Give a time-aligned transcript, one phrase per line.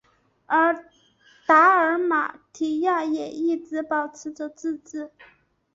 [0.47, 0.83] 而
[1.45, 5.11] 达尔马提亚也一直保持着自治。